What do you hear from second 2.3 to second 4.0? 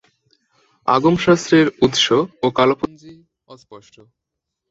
ও কালপঞ্জি অস্পষ্ট।